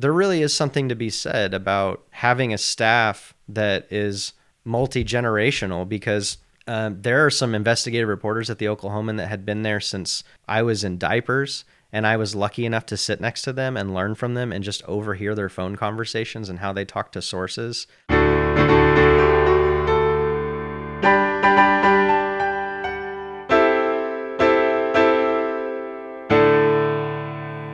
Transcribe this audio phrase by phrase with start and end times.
[0.00, 4.32] there really is something to be said about having a staff that is
[4.64, 9.62] multi generational because um, there are some investigative reporters at the Oklahoman that had been
[9.62, 11.64] there since I was in diapers.
[11.92, 14.62] And I was lucky enough to sit next to them and learn from them and
[14.62, 17.88] just overhear their phone conversations and how they talk to sources.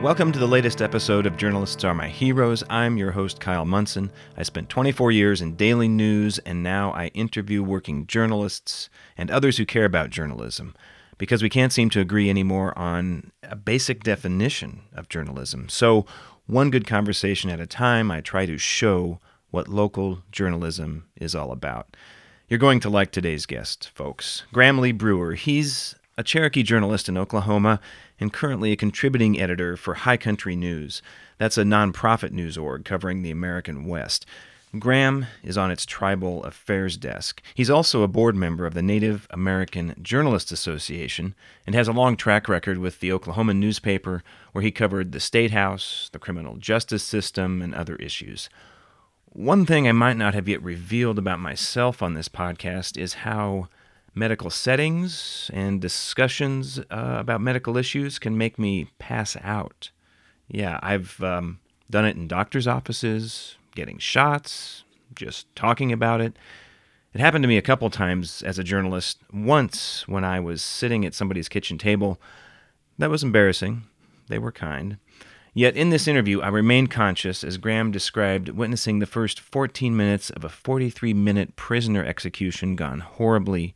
[0.07, 2.63] Welcome to the latest episode of Journalists Are My Heroes.
[2.69, 4.09] I'm your host, Kyle Munson.
[4.37, 9.57] I spent 24 years in daily news, and now I interview working journalists and others
[9.57, 10.77] who care about journalism
[11.17, 15.67] because we can't seem to agree anymore on a basic definition of journalism.
[15.67, 16.05] So,
[16.45, 19.19] one good conversation at a time, I try to show
[19.51, 21.97] what local journalism is all about.
[22.47, 24.43] You're going to like today's guest, folks.
[24.53, 25.33] Graham Lee Brewer.
[25.33, 27.79] He's a Cherokee journalist in Oklahoma
[28.19, 31.01] and currently a contributing editor for High Country News.
[31.37, 34.25] That's a nonprofit news org covering the American West.
[34.77, 37.41] Graham is on its tribal affairs desk.
[37.55, 42.17] He's also a board member of the Native American Journalists Association and has a long
[42.17, 47.03] track record with the Oklahoman newspaper, where he covered the state house, the criminal justice
[47.03, 48.49] system, and other issues.
[49.31, 53.69] One thing I might not have yet revealed about myself on this podcast is how
[54.17, 59.91] medical settings and discussions uh, about medical issues can make me pass out.
[60.47, 64.83] Yeah, I've um, done it in doctor's offices, getting shots,
[65.15, 66.37] just talking about it.
[67.13, 69.19] It happened to me a couple times as a journalist.
[69.31, 72.19] Once, when I was sitting at somebody's kitchen table,
[72.97, 73.83] that was embarrassing.
[74.27, 74.97] They were kind.
[75.53, 80.29] Yet in this interview, I remained conscious as Graham described witnessing the first 14 minutes
[80.29, 83.73] of a 43 minute prisoner execution gone horribly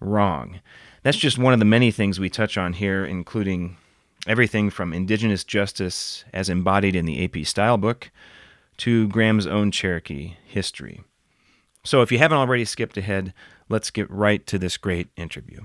[0.00, 0.60] wrong.
[1.02, 3.76] That's just one of the many things we touch on here, including
[4.26, 8.10] everything from Indigenous justice as embodied in the AP Style book
[8.78, 11.02] to Graham's own Cherokee history.
[11.84, 13.32] So if you haven't already skipped ahead,
[13.68, 15.60] let's get right to this great interview.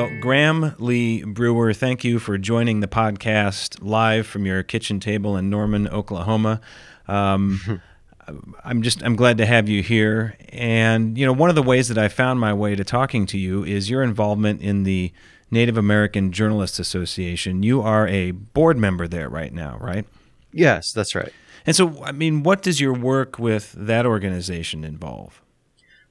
[0.00, 5.36] Well, Graham Lee Brewer, thank you for joining the podcast live from your kitchen table
[5.36, 6.62] in Norman, Oklahoma.
[7.06, 7.82] Um,
[8.64, 10.38] I'm just I'm glad to have you here.
[10.48, 13.36] And you know, one of the ways that I found my way to talking to
[13.36, 15.12] you is your involvement in the
[15.50, 17.62] Native American Journalists Association.
[17.62, 20.06] You are a board member there right now, right?
[20.50, 21.34] Yes, that's right.
[21.66, 25.42] And so, I mean, what does your work with that organization involve?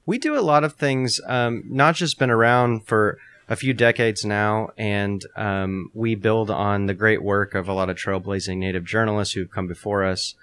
[0.06, 1.20] We do a lot of things.
[1.26, 3.18] Um, not just been around for
[3.50, 7.90] a few decades now, and um, we build on the great work of a lot
[7.90, 10.36] of trailblazing Native journalists who've come before us.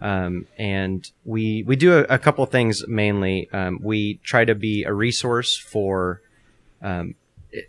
[0.00, 3.50] Um, and we we do a, a couple things mainly.
[3.52, 6.22] Um, we try to be a resource for
[6.80, 7.16] um,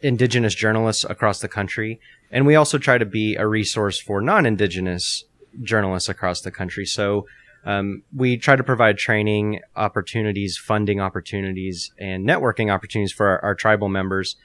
[0.02, 2.00] indigenous journalists across the country,
[2.32, 5.26] and we also try to be a resource for non-indigenous
[5.64, 6.86] journalists across the country.
[6.86, 7.26] So
[7.66, 13.56] um, we try to provide training opportunities, funding opportunities, and networking opportunities for our, our
[13.56, 14.36] tribal members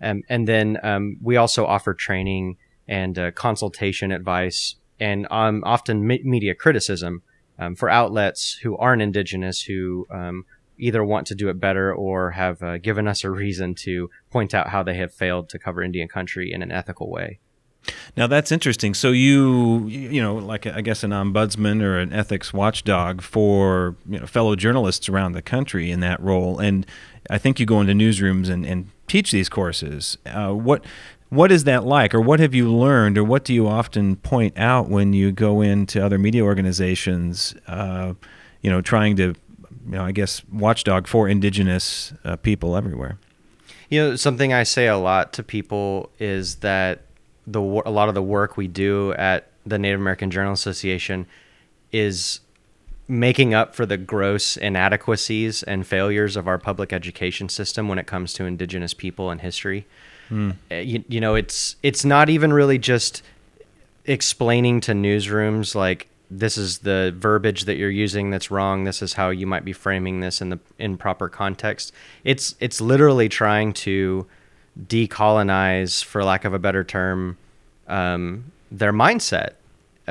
[0.00, 2.56] um, and then um, we also offer training
[2.88, 7.22] and uh, consultation advice and um, often me- media criticism
[7.58, 10.44] um, for outlets who aren't indigenous who um,
[10.78, 14.54] either want to do it better or have uh, given us a reason to point
[14.54, 17.38] out how they have failed to cover Indian country in an ethical way.
[18.16, 18.94] Now that's interesting.
[18.94, 24.18] So you, you know, like I guess an ombudsman or an ethics watchdog for you
[24.18, 26.84] know fellow journalists around the country in that role, and
[27.30, 30.18] I think you go into newsrooms and, and teach these courses.
[30.26, 30.84] Uh, what
[31.28, 34.56] what is that like, or what have you learned, or what do you often point
[34.56, 37.54] out when you go into other media organizations?
[37.66, 38.14] Uh,
[38.62, 39.34] you know, trying to, you
[39.86, 43.18] know, I guess watchdog for indigenous uh, people everywhere.
[43.88, 47.02] You know, something I say a lot to people is that
[47.46, 51.26] the a lot of the work we do at the Native American Journal Association
[51.92, 52.40] is
[53.08, 58.06] making up for the gross inadequacies and failures of our public education system when it
[58.06, 59.86] comes to indigenous people and history.
[60.30, 60.56] Mm.
[60.70, 63.22] You, you know, it's it's not even really just
[64.04, 68.84] explaining to newsrooms like this is the verbiage that you're using that's wrong.
[68.84, 71.92] This is how you might be framing this in the in proper context.
[72.24, 74.26] It's it's literally trying to
[74.88, 77.38] decolonize, for lack of a better term,
[77.86, 79.52] um, their mindset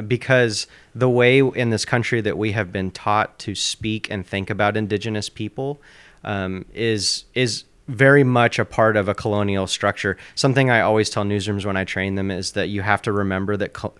[0.02, 4.50] because the way in this country that we have been taught to speak and think
[4.50, 5.82] about indigenous people
[6.24, 10.18] um, is is very much a part of a colonial structure.
[10.34, 13.56] Something I always tell newsrooms when I train them is that you have to remember
[13.58, 13.94] that co-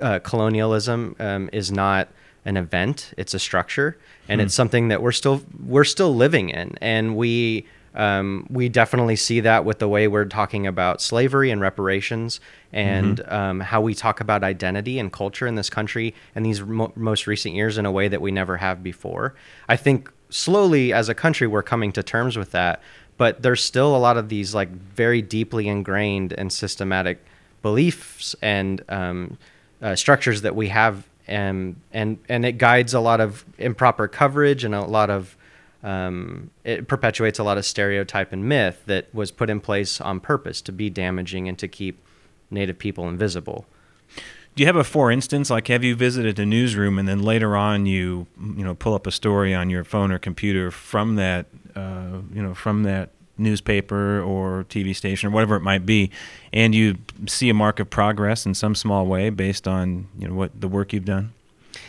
[0.00, 2.08] uh, colonialism um, is not
[2.44, 3.98] an event; it's a structure,
[4.28, 4.46] and hmm.
[4.46, 9.40] it's something that we're still we're still living in, and we Um, we definitely see
[9.40, 12.40] that with the way we're talking about slavery and reparations
[12.72, 13.34] and Mm-hmm.
[13.34, 17.26] um, how we talk about identity and culture in this country in these mo- most
[17.26, 19.34] recent years in a way that we never have before.
[19.68, 22.80] I think slowly as a country we're coming to terms with that,
[23.16, 27.24] but there's still a lot of these like very deeply ingrained and systematic
[27.62, 29.36] beliefs and um,
[29.82, 34.64] uh, structures that we have, and and and it guides a lot of improper coverage
[34.64, 35.36] and a lot of
[35.82, 40.20] um, it perpetuates a lot of stereotype and myth that was put in place on
[40.20, 42.04] purpose to be damaging and to keep
[42.50, 43.64] Native people invisible.
[44.56, 45.48] Do you have a for instance?
[45.48, 49.06] Like, have you visited a newsroom and then later on you, you know, pull up
[49.06, 51.46] a story on your phone or computer from that,
[51.76, 56.10] uh, you know, from that newspaper or TV station or whatever it might be,
[56.52, 56.96] and you
[57.26, 60.68] see a mark of progress in some small way based on you know what the
[60.68, 61.32] work you've done?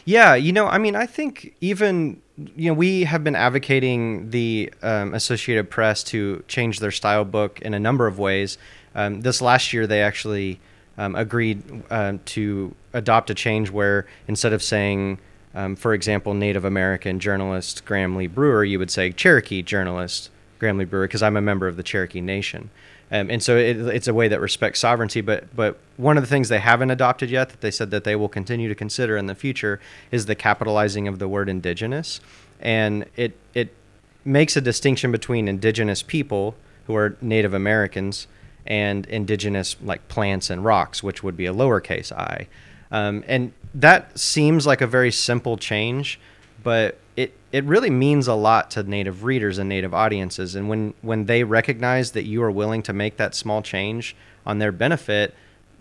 [0.06, 4.74] Yeah, you know, I mean, I think even you know we have been advocating the
[4.82, 8.58] um, Associated Press to change their style book in a number of ways.
[8.96, 10.60] Um, this last year, they actually
[10.98, 15.20] um, agreed uh, to adopt a change where instead of saying,
[15.54, 20.78] um, for example, Native American journalist Graham Lee Brewer, you would say Cherokee journalist Graham
[20.78, 22.70] Lee Brewer because I'm a member of the Cherokee Nation.
[23.12, 25.22] Um, and so it, it's a way that respects sovereignty.
[25.22, 28.16] But but one of the things they haven't adopted yet that they said that they
[28.16, 29.80] will continue to consider in the future
[30.12, 32.22] is the capitalizing of the word indigenous,
[32.60, 33.74] and it it
[34.24, 36.56] makes a distinction between indigenous people
[36.88, 38.28] who are Native Americans
[38.66, 42.48] and indigenous like plants and rocks, which would be a lowercase i.
[42.92, 46.20] Um, and that seems like a very simple change,
[46.64, 46.98] but
[47.52, 50.56] it really means a lot to native readers and native audiences.
[50.56, 54.16] And when when they recognize that you are willing to make that small change
[54.46, 55.36] on their benefit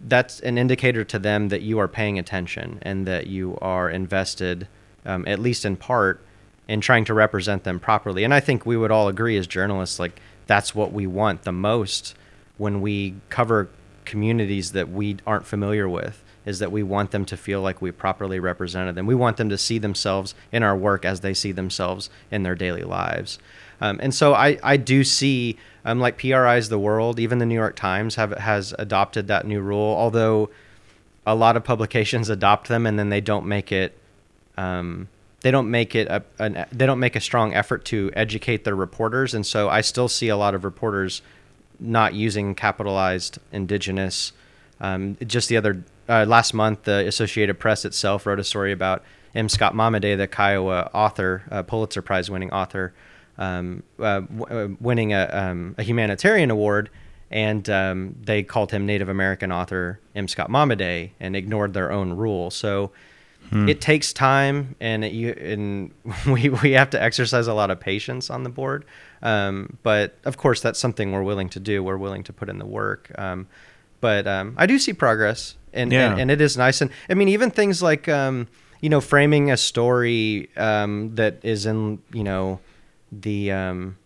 [0.08, 4.66] that's an indicator to them that you are paying attention and that you are invested
[5.04, 6.22] um, at least in part
[6.68, 8.24] in trying to represent them properly.
[8.24, 11.52] And i think we would all agree as journalists like that's what we want the
[11.52, 12.14] most
[12.56, 13.68] when we cover
[14.04, 17.90] communities that we aren't familiar with is that we want them to feel like we
[17.90, 19.06] properly represented them.
[19.06, 22.54] We want them to see themselves in our work as they see themselves in their
[22.54, 23.38] daily lives.
[23.80, 27.54] Um, and so I, I do see, um, like PRI's The World, even the New
[27.54, 30.50] York Times have has adopted that new rule, although
[31.26, 33.96] a lot of publications adopt them and then they don't make it
[34.56, 35.08] um,
[35.42, 38.74] they don't make it a, an, they don't make a strong effort to educate their
[38.74, 41.22] reporters and so I still see a lot of reporters
[41.78, 44.32] not using capitalized indigenous
[44.80, 49.04] um, just the other uh, last month, the Associated Press itself wrote a story about
[49.34, 49.48] M.
[49.48, 52.92] Scott Momaday, the Kiowa author, uh, Pulitzer Prize winning author,
[53.38, 56.90] um, uh, w- winning a, um, a, humanitarian award.
[57.30, 60.26] And um, they called him Native American author M.
[60.26, 62.50] Scott Momaday and ignored their own rule.
[62.50, 62.90] So
[63.50, 63.68] hmm.
[63.68, 65.92] it takes time, and, it, you, and
[66.26, 68.84] we, we have to exercise a lot of patience on the board.
[69.22, 71.84] Um, but of course, that's something we're willing to do.
[71.84, 73.12] We're willing to put in the work.
[73.16, 73.46] Um,
[74.00, 76.12] but um, I do see progress, and, yeah.
[76.12, 76.80] and, and it is nice.
[76.80, 78.48] And I mean, even things like um,
[78.80, 82.60] you know framing a story um, that is in you know
[83.12, 83.96] the um,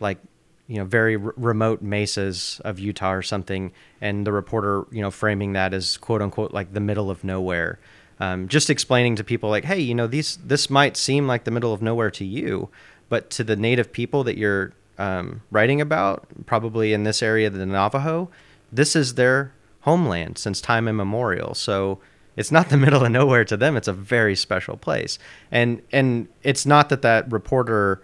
[0.00, 0.18] like
[0.66, 5.10] you know very r- remote mesas of Utah or something, and the reporter you know
[5.10, 7.78] framing that as quote unquote like the middle of nowhere.
[8.20, 11.50] Um, just explaining to people like, hey, you know, these this might seem like the
[11.50, 12.68] middle of nowhere to you,
[13.08, 17.66] but to the native people that you're um, writing about, probably in this area, the
[17.66, 18.30] Navajo,
[18.70, 21.54] this is their homeland since time immemorial.
[21.54, 22.00] So
[22.36, 23.76] it's not the middle of nowhere to them.
[23.76, 25.18] It's a very special place.
[25.50, 28.02] And and it's not that that reporter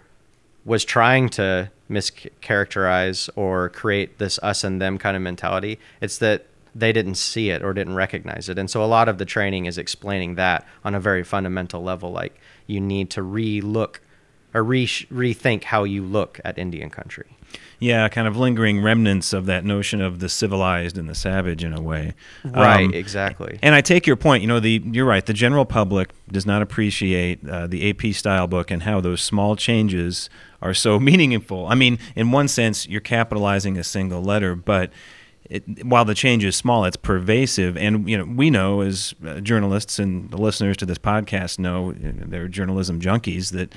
[0.65, 5.79] was trying to mischaracterize or create this us and them kind of mentality.
[6.01, 6.45] It's that
[6.75, 8.59] they didn't see it or didn't recognize it.
[8.59, 12.11] And so a lot of the training is explaining that on a very fundamental level
[12.11, 14.01] like you need to re-look
[14.53, 17.37] or re- rethink how you look at Indian country
[17.79, 21.73] yeah, kind of lingering remnants of that notion of the civilized and the savage in
[21.73, 22.13] a way.
[22.43, 23.57] Right, um, exactly.
[23.61, 24.41] And I take your point.
[24.41, 25.25] You know, the you're right.
[25.25, 29.55] The general public does not appreciate uh, the AP style book and how those small
[29.55, 30.29] changes
[30.61, 31.67] are so meaningful.
[31.67, 34.91] I mean, in one sense, you're capitalizing a single letter, but
[35.49, 37.77] it, while the change is small, it's pervasive.
[37.77, 41.93] And you know, we know as uh, journalists and the listeners to this podcast know,
[41.97, 43.73] they're journalism junkies that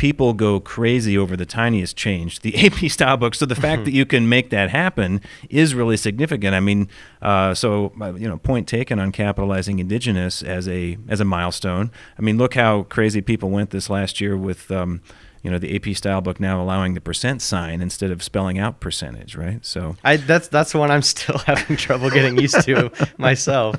[0.00, 2.40] people go crazy over the tiniest change.
[2.40, 3.34] The AP style book.
[3.34, 6.54] So the fact that you can make that happen is really significant.
[6.54, 6.88] I mean,
[7.20, 11.90] uh, so uh, you know, point taken on capitalizing indigenous as a as a milestone.
[12.18, 14.70] I mean, look how crazy people went this last year with.
[14.70, 15.02] Um,
[15.42, 18.78] you know the AP style book now allowing the percent sign instead of spelling out
[18.78, 19.64] percentage, right?
[19.64, 23.76] So I that's that's the one I'm still having trouble getting used to myself.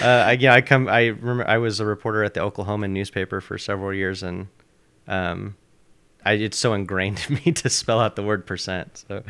[0.00, 0.86] Uh, I, yeah, I come.
[0.86, 4.46] I remember I was a reporter at the Oklahoman newspaper for several years, and
[5.08, 5.56] um,
[6.24, 9.04] I, it's so ingrained in me to spell out the word percent.
[9.08, 9.22] So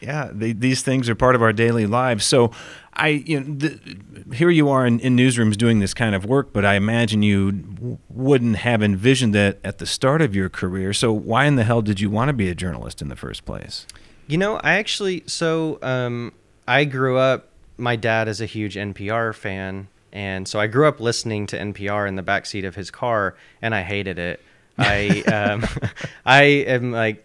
[0.00, 2.24] yeah, they, these things are part of our daily lives.
[2.24, 2.50] So,
[2.94, 6.52] I you know the, here you are in, in, newsrooms doing this kind of work,
[6.52, 10.92] but I imagine you w- wouldn't have envisioned that at the start of your career.
[10.92, 13.44] So, why in the hell did you want to be a journalist in the first
[13.44, 13.86] place?
[14.26, 16.32] You know, I actually so um,
[16.66, 17.48] I grew up.
[17.76, 22.08] My dad is a huge NPR fan, and so I grew up listening to NPR
[22.08, 24.42] in the backseat of his car, and I hated it.
[24.78, 25.64] I um,
[26.26, 27.24] I am like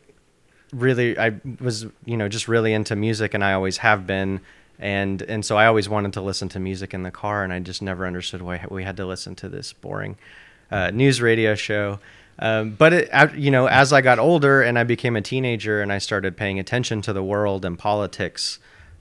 [0.72, 4.42] really I was you know just really into music and I always have been
[4.80, 7.60] and and so I always wanted to listen to music in the car and I
[7.60, 10.18] just never understood why we had to listen to this boring
[10.72, 12.00] uh, news radio show.
[12.40, 15.94] Um, but it, you know, as I got older and I became a teenager and
[15.94, 18.58] I started paying attention to the world and politics,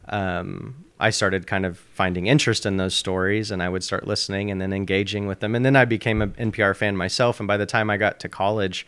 [0.09, 4.51] um, I started kind of finding interest in those stories and I would start listening
[4.51, 5.55] and then engaging with them.
[5.55, 7.41] And then I became an NPR fan myself.
[7.41, 8.87] And by the time I got to college,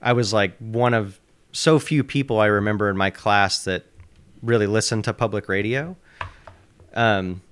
[0.00, 1.20] I was like one of
[1.52, 3.84] so few people I remember in my class that
[4.42, 5.96] really listened to public radio.
[6.94, 7.42] Um,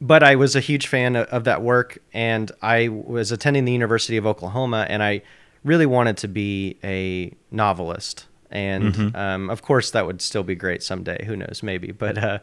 [0.00, 3.72] but I was a huge fan of, of, that work, and I was attending the
[3.72, 5.22] University of Oklahoma, and I
[5.64, 8.26] really wanted to be a novelist.
[8.54, 9.16] And mm-hmm.
[9.16, 11.24] um, of course, that would still be great someday.
[11.26, 11.60] Who knows?
[11.62, 11.90] Maybe.
[11.90, 12.38] But uh,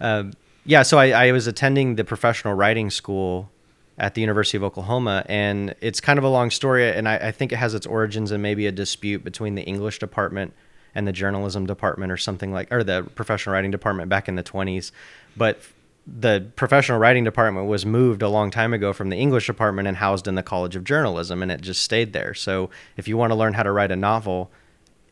[0.00, 0.24] uh,
[0.64, 3.50] yeah, so I, I was attending the professional writing school
[3.98, 5.24] at the University of Oklahoma.
[5.28, 8.32] And it's kind of a long story, and I, I, think it has its origins
[8.32, 10.54] in maybe a dispute between the English department
[10.94, 14.42] and the journalism department, or something like, or the professional writing department back in the
[14.42, 14.92] 20s.
[15.36, 15.60] But
[16.06, 19.96] the professional writing department was moved a long time ago from the English department and
[19.96, 22.34] housed in the College of Journalism, and it just stayed there.
[22.34, 24.50] So if you want to learn how to write a novel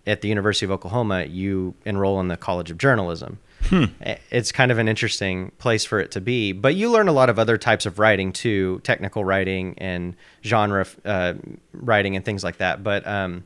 [0.06, 3.38] at the University of Oklahoma, you enroll in the College of Journalism.
[3.64, 3.84] Hmm.
[4.30, 6.52] It's kind of an interesting place for it to be.
[6.52, 10.86] But you learn a lot of other types of writing too, technical writing and genre
[11.04, 11.34] uh,
[11.72, 12.82] writing and things like that.
[12.82, 13.44] But um,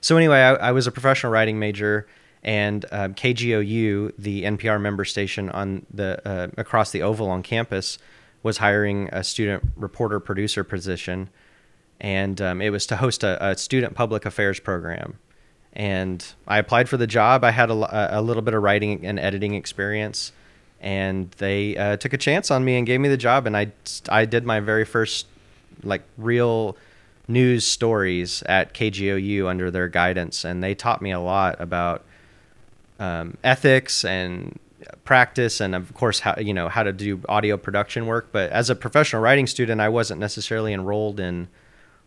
[0.00, 2.06] so anyway, I, I, was a professional writing major,
[2.42, 7.98] and uh, KGOU, the NPR member station on the uh, across the Oval on campus,
[8.42, 11.28] was hiring a student reporter producer position,
[12.00, 15.18] and um, it was to host a, a student public affairs program
[15.72, 17.44] and I applied for the job.
[17.44, 20.32] I had a, a little bit of writing and editing experience,
[20.80, 23.46] and they uh, took a chance on me and gave me the job.
[23.46, 23.72] And I
[24.08, 25.26] I did my very first
[25.82, 26.76] like real
[27.28, 32.04] news stories at KGOU under their guidance, and they taught me a lot about
[32.98, 34.58] um, ethics and
[35.04, 38.70] practice and of course how you know how to do audio production work but as
[38.70, 41.48] a professional writing student I wasn't necessarily enrolled in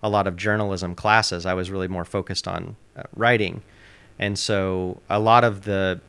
[0.03, 1.45] a lot of journalism classes.
[1.45, 3.63] I was really more focused on uh, writing,
[4.19, 6.01] and so a lot of the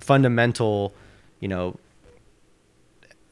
[0.00, 0.92] fundamental,
[1.40, 1.78] you know,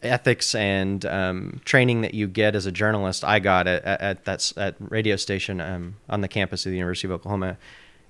[0.02, 4.52] ethics and um, training that you get as a journalist, I got at, at that
[4.56, 7.58] at radio station um, on the campus of the University of Oklahoma,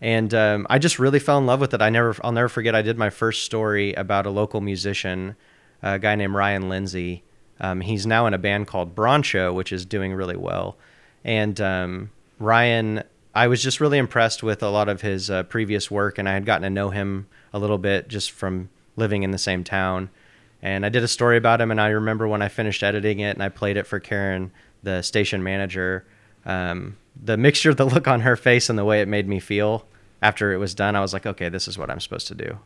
[0.00, 1.82] and um, I just really fell in love with it.
[1.82, 2.74] I never, I'll never forget.
[2.74, 5.36] I did my first story about a local musician,
[5.82, 7.22] a guy named Ryan Lindsey.
[7.60, 10.76] Um, he's now in a band called Broncho, which is doing really well.
[11.24, 13.02] And um, Ryan,
[13.34, 16.32] I was just really impressed with a lot of his uh, previous work, and I
[16.32, 20.10] had gotten to know him a little bit just from living in the same town.
[20.62, 23.30] And I did a story about him, and I remember when I finished editing it
[23.30, 26.04] and I played it for Karen, the station manager.
[26.44, 29.40] Um, the mixture of the look on her face and the way it made me
[29.40, 29.86] feel
[30.22, 32.58] after it was done, I was like, okay, this is what I'm supposed to do.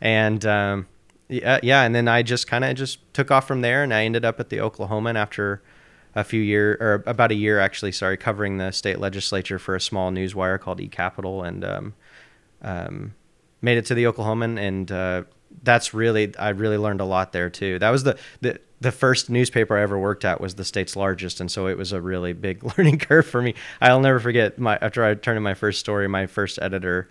[0.00, 0.86] And um,
[1.28, 4.04] yeah, yeah, and then I just kind of just took off from there, and I
[4.04, 5.62] ended up at the Oklahoman after
[6.18, 9.80] a few year or about a year actually, sorry, covering the state legislature for a
[9.80, 11.94] small news wire called eCapitol, and um,
[12.60, 13.14] um,
[13.62, 15.22] made it to the Oklahoman, and uh,
[15.62, 17.78] that's really I really learned a lot there too.
[17.78, 21.40] That was the the the first newspaper I ever worked at was the state's largest,
[21.40, 23.54] and so it was a really big learning curve for me.
[23.80, 27.08] I'll never forget my after I turned in my first story, my first editor,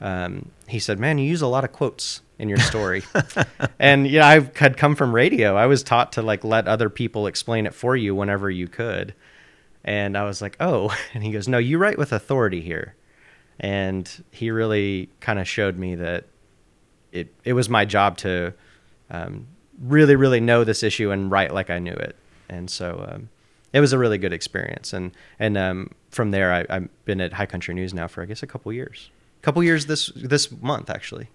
[0.00, 3.02] um, he said, "Man, you use a lot of quotes." in your story.
[3.78, 5.56] and yeah, I had come from radio.
[5.56, 9.14] I was taught to like let other people explain it for you whenever you could.
[9.84, 12.94] And I was like, "Oh." And he goes, "No, you write with authority here."
[13.60, 16.24] And he really kind of showed me that
[17.12, 18.54] it it was my job to
[19.10, 19.46] um,
[19.78, 22.16] really really know this issue and write like I knew it.
[22.48, 23.28] And so um,
[23.72, 24.94] it was a really good experience.
[24.94, 28.26] And and um, from there, I, have been at High Country News now for I
[28.26, 29.10] guess a couple years.
[29.42, 31.28] Couple years this this month actually.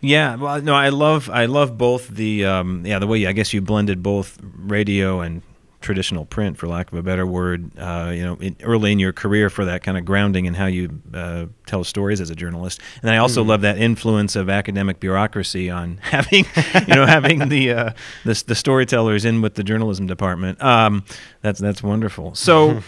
[0.00, 3.52] Yeah, well, no, I love I love both the um, yeah the way I guess
[3.52, 5.42] you blended both radio and
[5.80, 7.76] traditional print, for lack of a better word.
[7.76, 10.66] Uh, you know, in, early in your career for that kind of grounding and how
[10.66, 12.80] you uh, tell stories as a journalist.
[13.02, 13.50] And I also mm-hmm.
[13.50, 16.44] love that influence of academic bureaucracy on having
[16.86, 17.90] you know having the, uh,
[18.24, 20.62] the the storytellers in with the journalism department.
[20.62, 21.04] Um,
[21.42, 22.34] that's that's wonderful.
[22.34, 22.82] So.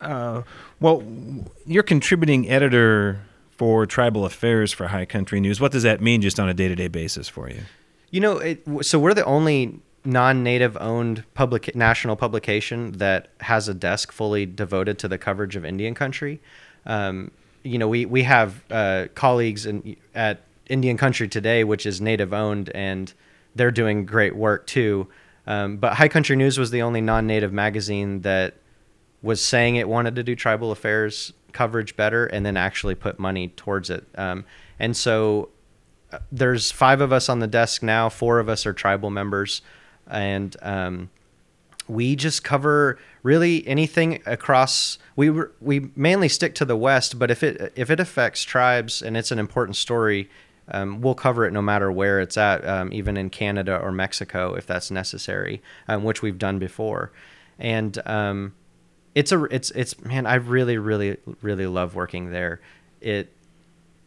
[0.00, 0.42] Uh,
[0.80, 1.04] well,
[1.64, 3.20] you're contributing editor
[3.56, 5.60] for tribal affairs for High Country News.
[5.60, 7.60] What does that mean just on a day to day basis for you?
[8.10, 13.74] You know, it, so we're the only non-native owned public national publication that has a
[13.74, 16.40] desk fully devoted to the coverage of Indian country.
[16.86, 17.30] Um,
[17.62, 22.32] you know, we we have uh, colleagues in, at Indian Country Today, which is native
[22.32, 23.12] owned, and
[23.54, 25.06] they're doing great work too.
[25.46, 28.54] Um, but High Country News was the only non-native magazine that
[29.22, 33.48] was saying it wanted to do tribal affairs coverage better, and then actually put money
[33.48, 34.06] towards it.
[34.16, 34.44] Um,
[34.78, 35.50] and so
[36.12, 38.08] uh, there's five of us on the desk now.
[38.08, 39.62] Four of us are tribal members
[40.06, 41.10] and um,
[41.88, 44.98] we just cover really anything across.
[45.16, 45.30] We
[45.60, 49.30] we mainly stick to the West, but if it if it affects tribes and it's
[49.30, 50.30] an important story,
[50.68, 54.54] um, we'll cover it no matter where it's at, um, even in Canada or Mexico
[54.54, 57.12] if that's necessary, um, which we've done before.
[57.58, 58.54] And um,
[59.14, 62.60] it's a it's it's man, I really really really love working there.
[63.00, 63.32] It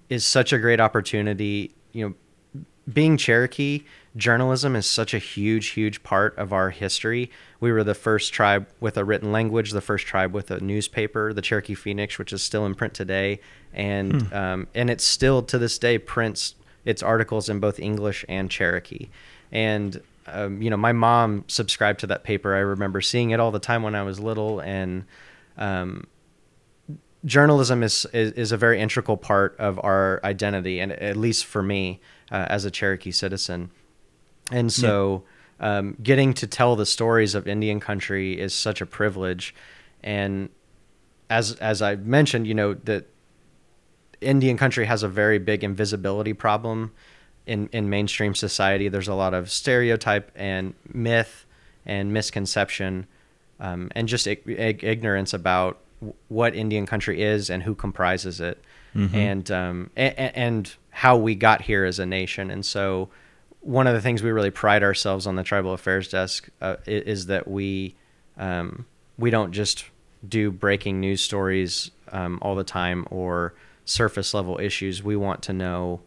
[0.10, 1.74] is such a great opportunity.
[1.92, 3.84] You know, being Cherokee
[4.16, 7.32] journalism is such a huge, huge part of our history.
[7.60, 11.34] We were the first tribe with a written language, the first tribe with a newspaper,
[11.34, 13.40] the Cherokee Phoenix, which is still in print today,
[13.74, 14.34] and hmm.
[14.34, 19.10] um, and it still to this day prints its articles in both English and Cherokee.
[19.52, 22.56] And um, you know, my mom subscribed to that paper.
[22.56, 25.06] I remember seeing it all the time when I was little, and
[25.58, 26.08] um,
[27.26, 31.62] journalism is, is, is a very integral part of our identity, and at least for
[31.62, 32.02] me
[32.32, 33.72] uh, as a Cherokee citizen.
[34.52, 35.24] And so,
[35.60, 35.78] yeah.
[35.78, 39.56] um, getting to tell the stories of Indian country is such a privilege.
[40.04, 40.50] And
[41.30, 43.08] as as I mentioned, you know that
[44.22, 46.92] Indian country has a very big invisibility problem
[47.46, 48.90] in in mainstream society.
[48.90, 51.46] There's a lot of stereotype and myth
[51.86, 53.08] and misconception,
[53.60, 55.80] um, and just ig- ignorance about
[56.28, 58.64] what Indian country is and who comprises it,
[58.96, 59.16] mm-hmm.
[59.16, 62.50] and um, and, and how we got here as a nation.
[62.50, 63.10] And so
[63.62, 67.26] one of the things we really pride ourselves on the tribal affairs desk uh, is
[67.26, 67.96] that we
[68.38, 68.86] um,
[69.18, 69.86] we don't just
[70.28, 73.54] do breaking news stories um, all the time or
[73.84, 75.04] surface level issues.
[75.04, 76.02] We want to know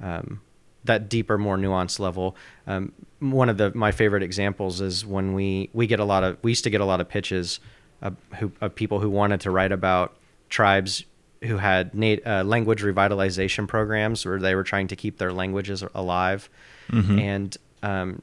[0.00, 0.40] um,
[0.84, 2.36] that deeper, more nuanced level.
[2.66, 6.38] Um, one of the my favorite examples is when we we get a lot of
[6.42, 7.60] we used to get a lot of pitches
[8.02, 10.16] of, who, of people who wanted to write about
[10.48, 11.04] tribes
[11.42, 15.84] who had nat- uh, language revitalization programs where they were trying to keep their languages
[15.94, 16.50] alive
[16.90, 17.18] Mm-hmm.
[17.18, 18.22] And um,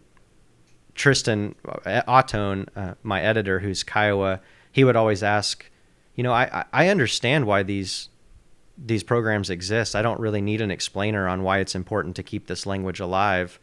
[0.96, 4.42] Tristan uh, Ahtone, uh, my editor, who's Kiowa,
[4.72, 5.70] he would always ask,
[6.16, 8.10] you know, I, I understand why these
[8.78, 9.96] these programs exist.
[9.96, 13.60] I don't really need an explainer on why it's important to keep this language alive.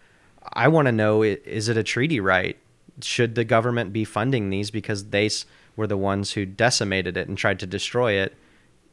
[0.53, 2.59] I want to know is it a treaty right?
[3.01, 5.31] Should the government be funding these because they
[5.77, 8.35] were the ones who decimated it and tried to destroy it?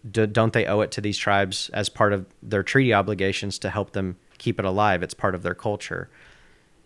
[0.09, 3.69] Do, don't they owe it to these tribes as part of their treaty obligations to
[3.69, 5.03] help them keep it alive.
[5.03, 6.09] It's part of their culture,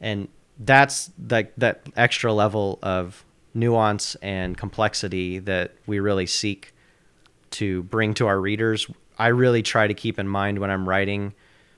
[0.02, 0.28] and
[0.60, 6.74] that's like that extra level of nuance and complexity that we really seek
[7.52, 8.88] to bring to our readers.
[9.18, 11.34] I really try to keep in mind when I'm writing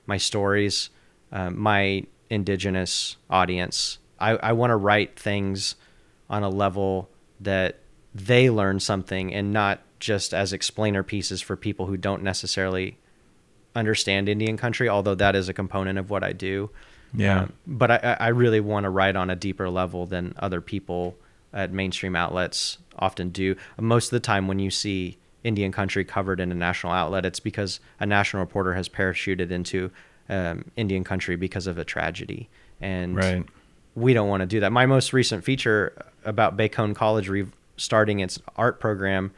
[0.06, 0.90] my stories,
[1.32, 3.98] uh, my indigenous audience.
[4.18, 5.76] I, I want to write things
[6.28, 7.08] on a level
[7.40, 7.78] that
[8.14, 12.98] they learn something and not just as explainer pieces for people who don't necessarily
[13.74, 16.70] understand Indian country, although that is a component of what I do.
[17.14, 17.42] Yeah.
[17.42, 21.16] Um, but I, I really want to write on a deeper level than other people
[21.52, 23.56] at mainstream outlets often do.
[23.78, 27.40] Most of the time, when you see Indian country covered in a national outlet, it's
[27.40, 29.90] because a national reporter has parachuted into
[30.28, 32.48] um, Indian country because of a tragedy.
[32.80, 33.44] And right.
[33.94, 34.72] we don't want to do that.
[34.72, 35.92] My most recent feature
[36.24, 39.32] about Bacone College restarting its art program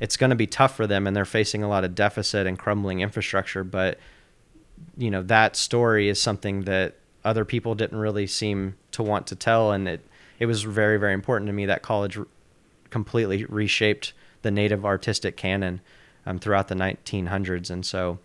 [0.00, 2.58] it's going to be tough for them and they're facing a lot of deficit and
[2.58, 3.98] crumbling infrastructure but
[4.96, 9.34] you know that story is something that other people didn't really seem to want to
[9.34, 10.00] tell and it
[10.38, 12.18] it was very very important to me that college
[12.90, 14.12] completely reshaped
[14.46, 15.80] the native artistic canon
[16.24, 18.18] um, throughout the 1900s and so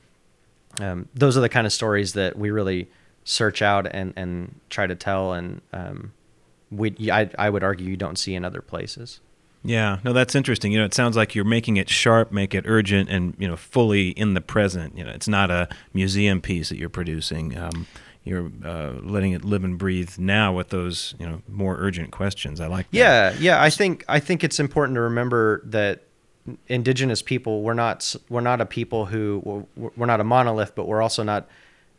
[0.79, 2.88] um, those are the kind of stories that we really
[3.23, 6.13] search out and, and try to tell and um,
[6.69, 9.19] we I, I would argue you don't see in other places
[9.63, 10.71] yeah, no, that's interesting.
[10.71, 13.55] You know, it sounds like you're making it sharp, make it urgent, and you know,
[13.55, 14.97] fully in the present.
[14.97, 17.55] You know, it's not a museum piece that you're producing.
[17.55, 17.86] Um,
[18.23, 22.60] you're uh, letting it live and breathe now with those you know more urgent questions.
[22.60, 22.89] I like.
[22.89, 22.97] That.
[22.97, 23.62] Yeah, yeah.
[23.62, 26.03] I think I think it's important to remember that
[26.67, 31.01] indigenous people we're not we're not a people who we're not a monolith, but we're
[31.01, 31.47] also not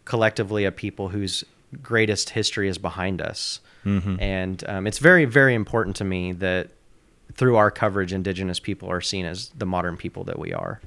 [0.04, 1.44] collectively a people whose
[1.82, 3.60] greatest history is behind us.
[3.84, 4.16] Mm-hmm.
[4.20, 6.70] And um, it's very very important to me that
[7.34, 10.80] through our coverage, Indigenous people are seen as the modern people that we are.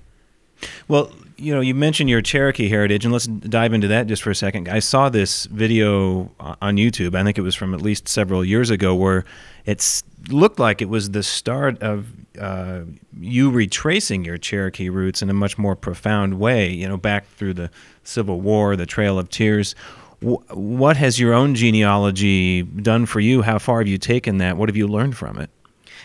[0.88, 4.30] Well, you know, you mentioned your Cherokee heritage, and let's dive into that just for
[4.30, 4.70] a second.
[4.70, 7.16] I saw this video on YouTube.
[7.16, 9.26] I think it was from at least several years ago, where
[9.66, 12.08] it looked like it was the start of
[12.40, 12.82] uh,
[13.20, 16.70] you retracing your Cherokee roots in a much more profound way.
[16.72, 17.70] You know, back through the
[18.04, 19.76] Civil War, the Trail of Tears.
[20.22, 23.42] what has your own genealogy done for you?
[23.42, 24.58] How far have you taken that?
[24.58, 25.50] What have you learned from it?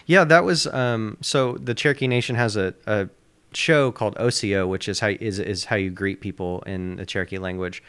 [0.06, 1.56] Yeah, that was um, so.
[1.58, 3.08] The Cherokee Nation has a, a
[3.52, 7.38] show called Osiyo, which is how is is how you greet people in the Cherokee
[7.38, 7.82] language.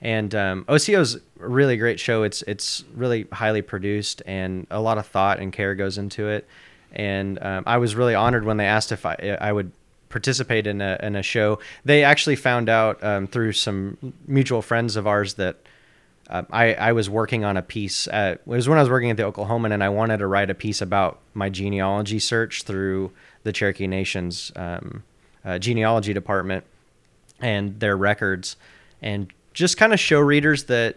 [0.00, 2.22] And um, Osiyo's a really great show.
[2.22, 6.46] It's it's really highly produced and a lot of thought and care goes into it.
[6.92, 9.72] And um, I was really honored when they asked if I I would
[10.08, 11.58] participate in a in a show.
[11.84, 15.56] They actually found out um, through some mutual friends of ours that.
[16.30, 19.10] Uh, I, I was working on a piece at, it was when I was working
[19.10, 23.12] at the Oklahoman and I wanted to write a piece about my genealogy search through
[23.44, 25.04] the Cherokee Nation's um,
[25.42, 26.64] uh, genealogy department
[27.40, 28.56] and their records,
[29.00, 30.96] and just kind of show readers that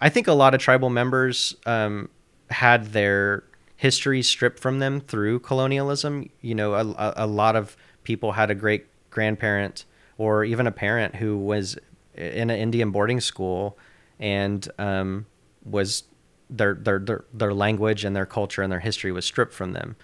[0.00, 2.08] I think a lot of tribal members um,
[2.50, 3.42] had their
[3.78, 6.28] history stripped from them through colonialism.
[6.40, 9.84] You know, a, a lot of people had a great grandparent
[10.18, 11.78] or even a parent who was
[12.14, 13.78] in an Indian boarding school
[14.18, 15.26] and um,
[15.64, 16.02] was
[16.50, 19.94] their, their their their language and their culture and their history was stripped from them.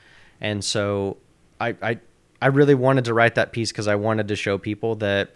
[0.40, 1.16] And so
[1.60, 1.98] I, I
[2.40, 5.34] I really wanted to write that piece because I wanted to show people that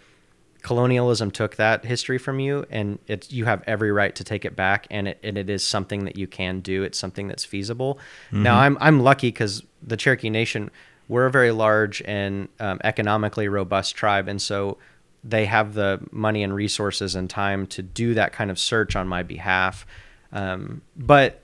[0.61, 4.55] colonialism took that history from you and it's you have every right to take it
[4.55, 6.83] back and it, and it is something that you can do.
[6.83, 7.99] It's something that's feasible.
[8.27, 8.43] Mm-hmm.
[8.43, 10.69] now i'm i'm lucky because the cherokee nation
[11.07, 14.77] we're a very large and um, economically robust tribe and so
[15.23, 19.07] they have the money and resources and time to do that kind of search on
[19.07, 19.85] my behalf.
[20.31, 21.41] Um, but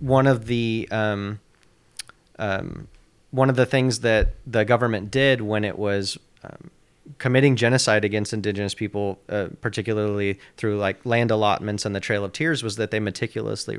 [0.00, 1.40] one of the um,
[2.38, 2.88] um
[3.30, 6.70] one of the things that the government did when it was um,
[7.18, 12.32] committing genocide against indigenous people, uh, particularly through like land allotments and the Trail of
[12.32, 13.78] Tears, was that they meticulously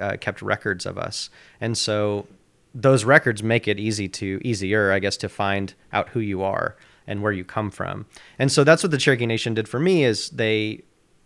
[0.00, 1.30] uh, kept records of us,
[1.60, 2.26] and so
[2.74, 6.76] those records make it easy to easier, I guess, to find out who you are
[7.06, 8.06] and where you come from.
[8.38, 10.82] And so that's what the Cherokee Nation did for me is they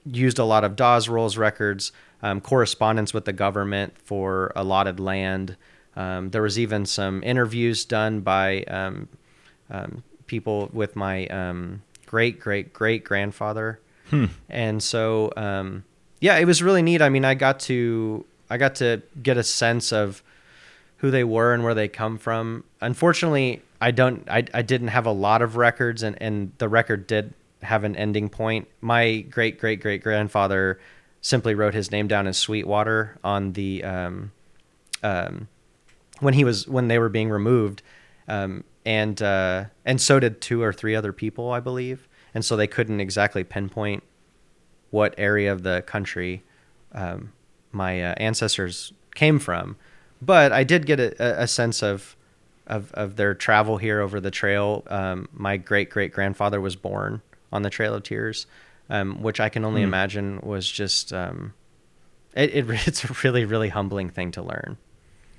[0.06, 5.56] used a lot of Dawes Rolls records, um, correspondence with the government for allotted land.
[5.96, 9.08] Um, there was even some interviews done by um,
[9.70, 14.26] um, people with my um, great great great grandfather, hmm.
[14.48, 15.84] and so um,
[16.20, 17.02] yeah, it was really neat.
[17.02, 20.22] I mean, I got to I got to get a sense of
[20.98, 22.64] who they were and where they come from.
[22.80, 27.06] Unfortunately, I don't I, I didn't have a lot of records, and and the record
[27.06, 28.68] did have an ending point.
[28.80, 30.80] My great great great grandfather
[31.20, 34.32] simply wrote his name down as Sweetwater on the um,
[35.02, 35.48] um,
[36.20, 37.82] when he was when they were being removed,
[38.28, 42.56] um, and uh, and so did two or three other people, I believe, and so
[42.56, 44.02] they couldn't exactly pinpoint
[44.90, 46.42] what area of the country
[46.92, 47.32] um,
[47.72, 49.76] my uh, ancestors came from,
[50.22, 52.16] but I did get a, a sense of,
[52.66, 54.84] of of their travel here over the trail.
[54.88, 58.46] Um, my great great grandfather was born on the Trail of Tears,
[58.90, 59.84] um, which I can only mm.
[59.84, 61.54] imagine was just um,
[62.34, 64.76] it, it, it's a really really humbling thing to learn.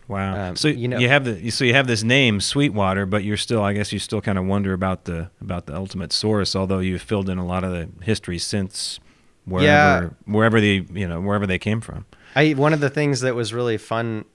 [0.08, 0.50] Wow.
[0.50, 3.38] Um, so you know, you have the so you have this name Sweetwater, but you're
[3.38, 6.56] still, I guess, you still kind of wonder about the about the ultimate source.
[6.56, 9.00] Although you've filled in a lot of the history since
[9.46, 10.10] wherever yeah.
[10.26, 12.06] wherever they you know wherever they came from.
[12.36, 14.26] I one of the things that was really fun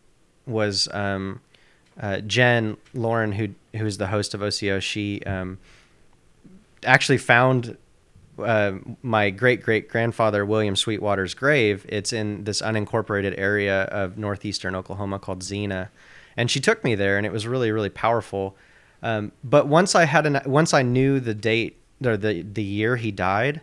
[0.46, 1.40] was um,
[2.00, 4.80] uh, Jen Loren, who who's the host of Osiyo.
[4.80, 5.58] She um,
[6.84, 7.76] actually found
[8.44, 11.86] uh, my great great grandfather William Sweetwater's grave.
[11.88, 15.90] It's in this unincorporated area of northeastern Oklahoma called Zena,
[16.36, 18.56] and she took me there, and it was really really powerful.
[19.02, 22.96] Um, but once I had an once I knew the date or the the year
[22.96, 23.60] he died,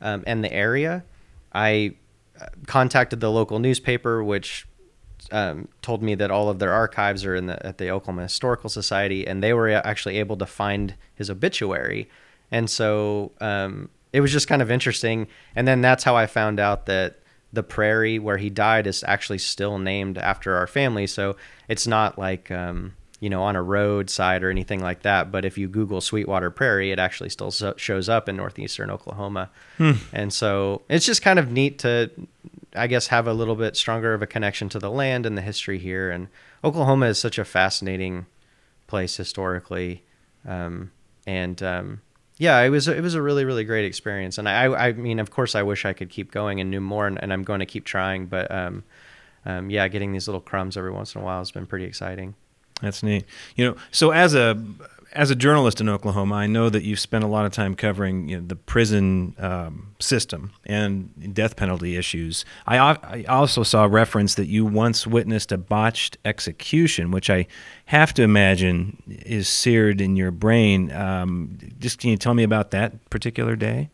[0.00, 1.04] um, and the area,
[1.52, 1.94] I
[2.40, 4.66] uh, contacted the local newspaper, which
[5.30, 8.68] um, told me that all of their archives are in the at the Oklahoma Historical
[8.68, 12.08] Society, and they were actually able to find his obituary.
[12.50, 15.26] And so um, it was just kind of interesting.
[15.56, 17.18] And then that's how I found out that
[17.52, 21.06] the prairie where he died is actually still named after our family.
[21.06, 21.36] So
[21.68, 25.30] it's not like, um, you know, on a roadside or anything like that.
[25.30, 29.50] But if you Google Sweetwater Prairie, it actually still so- shows up in northeastern Oklahoma.
[29.76, 29.92] Hmm.
[30.12, 32.10] And so it's just kind of neat to,
[32.74, 35.42] I guess, have a little bit stronger of a connection to the land and the
[35.42, 36.10] history here.
[36.10, 36.28] And
[36.64, 38.26] Oklahoma is such a fascinating
[38.86, 40.02] place historically.
[40.46, 40.90] Um,
[41.26, 42.00] and, um,
[42.42, 45.30] yeah, it was it was a really really great experience, and I I mean, of
[45.30, 47.66] course, I wish I could keep going and knew more, and, and I'm going to
[47.66, 48.82] keep trying, but um,
[49.46, 52.34] um, yeah, getting these little crumbs every once in a while has been pretty exciting.
[52.80, 53.26] That's neat.
[53.54, 54.60] You know, so as a
[55.14, 58.28] as a journalist in Oklahoma, I know that you've spent a lot of time covering
[58.28, 62.44] you know, the prison um, system and death penalty issues.
[62.66, 67.46] I, I also saw a reference that you once witnessed a botched execution, which I
[67.86, 70.90] have to imagine is seared in your brain.
[70.92, 73.90] Um, just can you tell me about that particular day?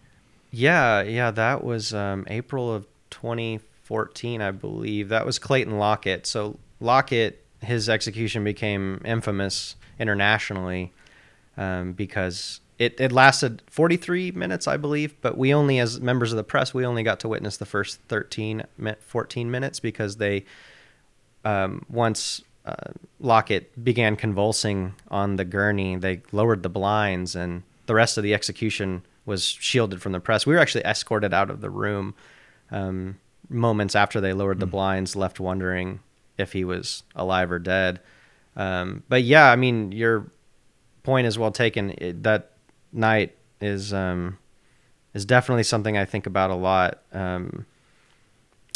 [0.50, 5.08] Yeah, yeah, that was um, April of 2014, I believe.
[5.08, 6.26] That was Clayton Lockett.
[6.26, 10.92] So Lockett, his execution became infamous internationally
[11.58, 16.36] um, because it, it lasted 43 minutes, I believe, but we only, as members of
[16.36, 18.62] the press, we only got to witness the first 13,
[19.00, 20.44] 14 minutes because they,
[21.44, 27.94] um, once uh, Lockett began convulsing on the gurney, they lowered the blinds and the
[27.94, 30.46] rest of the execution was shielded from the press.
[30.46, 32.14] We were actually escorted out of the room
[32.70, 33.18] um,
[33.48, 34.60] moments after they lowered mm.
[34.60, 34.72] the hmm.
[34.72, 36.00] blinds, left wondering
[36.36, 38.00] if he was alive or dead.
[38.56, 40.30] Um, but yeah, I mean, you're
[41.08, 41.94] point is well taken.
[41.96, 42.50] It, that
[42.92, 44.36] night is um,
[45.14, 47.02] is definitely something I think about a lot.
[47.14, 47.64] Um,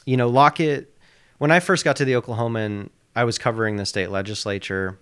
[0.07, 0.89] you know, Lockett.
[1.37, 4.99] When I first got to the Oklahoman, I was covering the state legislature,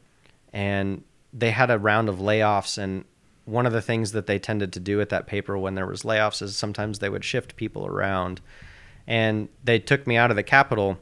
[0.53, 2.77] and they had a round of layoffs.
[2.77, 3.05] And
[3.45, 6.03] one of the things that they tended to do at that paper when there was
[6.03, 8.41] layoffs is sometimes they would shift people around,
[9.07, 10.99] and they took me out of the Capitol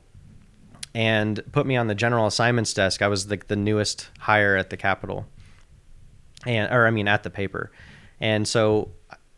[0.95, 3.01] and put me on the general assignments desk.
[3.01, 5.27] I was the, the newest hire at the Capitol
[6.47, 7.71] and or I mean at the paper,
[8.21, 8.91] and so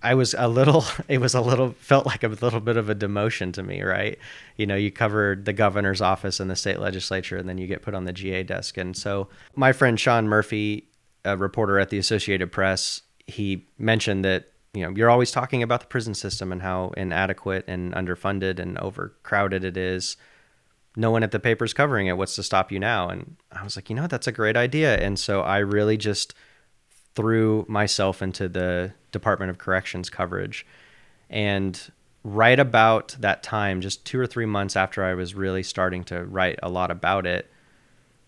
[0.03, 0.85] I was a little.
[1.09, 4.19] It was a little felt like a little bit of a demotion to me, right?
[4.57, 7.83] You know, you covered the governor's office and the state legislature, and then you get
[7.83, 8.77] put on the GA desk.
[8.77, 10.89] And so my friend Sean Murphy,
[11.25, 15.81] a reporter at the Associated Press, he mentioned that you know you're always talking about
[15.81, 20.17] the prison system and how inadequate and underfunded and overcrowded it is
[20.97, 23.77] no one at the paper's covering it what's to stop you now and i was
[23.77, 26.35] like you know that's a great idea and so i really just
[27.21, 30.67] threw myself into the Department of Corrections coverage.
[31.29, 31.81] And
[32.25, 36.25] right about that time, just two or three months after I was really starting to
[36.25, 37.51] write a lot about it,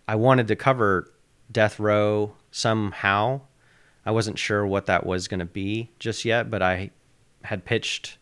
[0.06, 1.10] I wanted to cover
[1.50, 3.40] death row somehow.
[4.04, 6.90] I wasn't sure what that was going to be just yet, but I
[7.44, 8.18] had pitched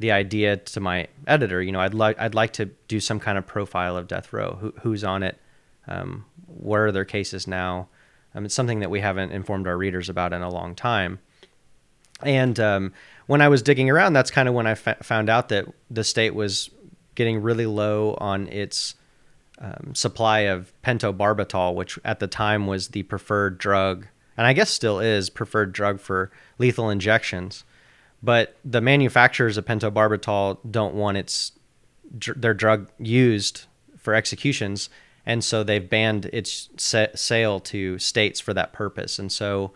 [0.00, 1.62] the idea to my editor.
[1.62, 4.58] You know, I'd like I'd like to do some kind of profile of death row.
[4.60, 5.38] Who, who's on it?
[5.86, 7.88] Um, where are their cases now?
[8.34, 11.18] Um, it's something that we haven't informed our readers about in a long time.
[12.22, 12.92] And um,
[13.26, 16.34] when I was digging around, that's kind of when I found out that the state
[16.34, 16.70] was
[17.14, 18.94] getting really low on its
[19.58, 24.70] um, supply of pentobarbital, which at the time was the preferred drug, and I guess
[24.70, 27.64] still is preferred drug for lethal injections.
[28.22, 31.52] But the manufacturers of pentobarbital don't want its
[32.10, 33.66] their drug used
[33.96, 34.90] for executions
[35.30, 36.68] and so they've banned its
[37.14, 39.16] sale to states for that purpose.
[39.20, 39.70] And so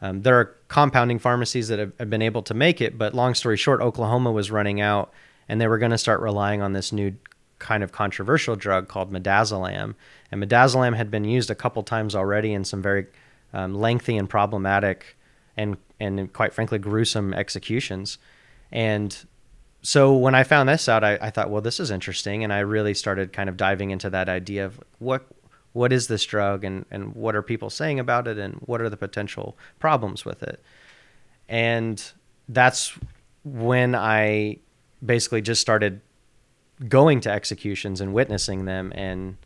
[0.00, 3.34] um, there are compounding pharmacies that have, have, been able to make it, but long
[3.34, 5.12] story short, Oklahoma was running out,
[5.46, 7.14] and they were going to start relying on this new
[7.58, 9.94] kind of controversial drug called midazolam.
[10.32, 13.06] And midazolam had been used a couple times already in some very
[13.52, 15.18] um, lengthy and problematic
[15.54, 18.16] and and quite frankly gruesome executions.
[18.72, 19.14] And
[19.84, 22.60] so when I found this out, I, I, thought, well, this is interesting, and I
[22.60, 25.26] really started kind of diving into that idea of what
[25.74, 28.88] what is this drug, and and what are people saying about it, and what are
[28.88, 30.64] the potential problems with it,
[31.50, 32.02] and
[32.48, 32.98] that's
[33.44, 34.56] when I
[35.04, 36.00] basically just started
[36.88, 39.36] going to executions and witnessing them, and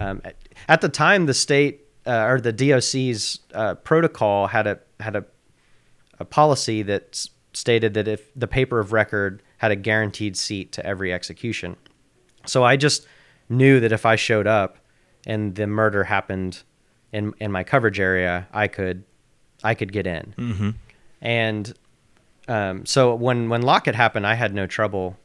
[0.00, 0.34] um, at,
[0.68, 5.24] at, the time, the state uh, or the DOC's uh, protocol had a had a
[6.18, 10.84] a policy that stated that if the paper of record had a guaranteed seat to
[10.84, 11.76] every execution.
[12.46, 13.06] So I just
[13.48, 14.78] knew that if I showed up
[15.26, 16.62] and the murder happened
[17.12, 19.04] in in my coverage area, I could
[19.62, 20.34] I could get in.
[20.36, 20.70] Mm-hmm.
[21.22, 21.74] And
[22.48, 25.16] um, so when when Lockett happened, I had no trouble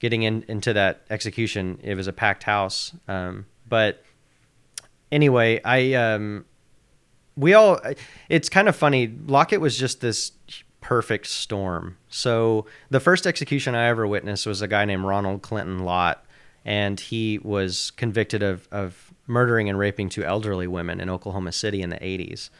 [0.00, 1.78] getting in into that execution.
[1.82, 4.02] It was a packed house, um, but
[5.12, 6.44] anyway, I um,
[7.36, 7.78] we all.
[8.28, 9.14] It's kind of funny.
[9.26, 10.32] Lockett was just this
[10.80, 11.96] perfect storm.
[12.08, 16.24] So the first execution I ever witnessed was a guy named Ronald Clinton Lott,
[16.64, 21.82] and he was convicted of, of murdering and raping two elderly women in Oklahoma City
[21.82, 22.50] in the 80s.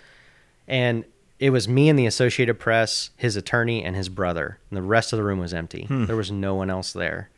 [0.69, 1.05] And
[1.39, 4.59] it was me and the Associated Press, his attorney, and his brother.
[4.71, 5.85] And the rest of the room was empty.
[5.85, 6.05] Hmm.
[6.05, 7.31] There was no one else there.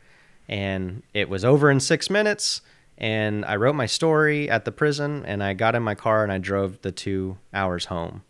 [0.49, 2.61] And it was over in six minutes.
[2.97, 6.31] And I wrote my story at the prison, and I got in my car and
[6.31, 8.23] I drove the two hours home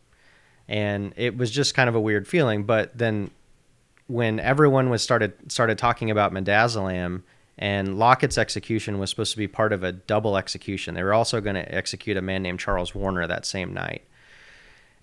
[0.67, 2.63] and it was just kind of a weird feeling.
[2.63, 3.31] But then
[4.07, 7.23] when everyone was started started talking about midazolam
[7.57, 10.95] And Lockett's execution was supposed to be part of a double execution.
[10.95, 14.03] They were also going to execute a man named Charles Warner that same night.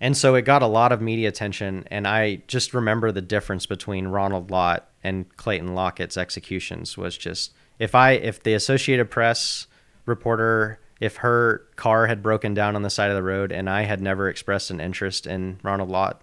[0.01, 1.85] And so it got a lot of media attention.
[1.89, 7.53] And I just remember the difference between Ronald Lott and Clayton Lockett's executions was just
[7.79, 9.67] if I if the Associated Press
[10.05, 13.81] reporter if her car had broken down on the side of the road and I
[13.81, 16.21] had never expressed an interest in Ronald Lott,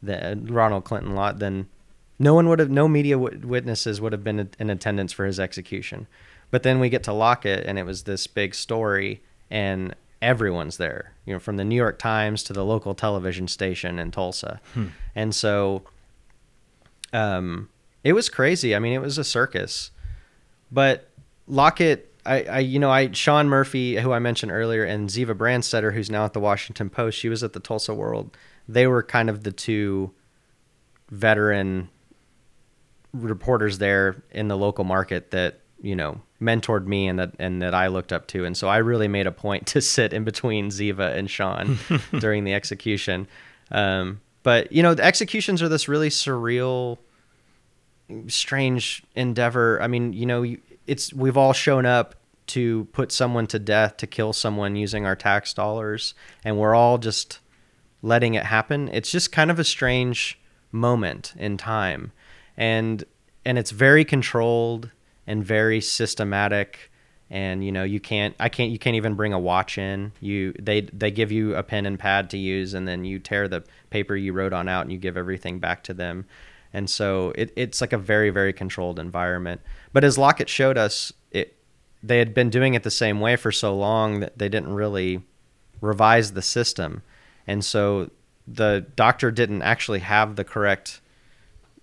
[0.00, 1.68] the Ronald Clinton Lott, then
[2.20, 5.40] no one would have, no media w- witnesses would have been in attendance for his
[5.40, 6.06] execution.
[6.52, 11.14] But then we get to Lockett, and it was this big story, and everyone's there,
[11.26, 14.60] you know, from the New York Times to the local television station in Tulsa.
[14.74, 14.86] Hmm.
[15.16, 15.82] And so
[17.12, 17.70] um,
[18.04, 18.76] it was crazy.
[18.76, 19.90] I mean, it was a circus.
[20.70, 21.08] But
[21.48, 25.92] Lockett I, I, you know, I Sean Murphy, who I mentioned earlier, and Ziva Branstetter,
[25.92, 27.18] who's now at the Washington Post.
[27.18, 28.36] She was at the Tulsa World.
[28.68, 30.12] They were kind of the two
[31.10, 31.88] veteran
[33.12, 37.74] reporters there in the local market that you know mentored me and that and that
[37.74, 38.44] I looked up to.
[38.44, 41.78] And so I really made a point to sit in between Ziva and Sean
[42.18, 43.26] during the execution.
[43.70, 46.98] Um, but you know, the executions are this really surreal,
[48.28, 49.80] strange endeavor.
[49.80, 50.44] I mean, you know,
[50.86, 52.14] it's we've all shown up
[52.48, 56.14] to put someone to death to kill someone using our tax dollars
[56.44, 57.38] and we're all just
[58.02, 58.88] letting it happen.
[58.88, 60.38] It's just kind of a strange
[60.72, 62.12] moment in time.
[62.56, 63.04] And
[63.44, 64.90] and it's very controlled
[65.26, 66.90] and very systematic.
[67.30, 70.12] And you know you can't i can't you can't even bring a watch in.
[70.20, 73.48] You they they give you a pen and pad to use and then you tear
[73.48, 76.26] the paper you wrote on out and you give everything back to them.
[76.74, 79.60] And so it, it's like a very very controlled environment
[79.92, 81.56] but as lockett showed us it
[82.02, 85.22] they had been doing it the same way for so long that they didn't really
[85.80, 87.02] revise the system
[87.46, 88.10] and so
[88.46, 91.00] the doctor didn't actually have the correct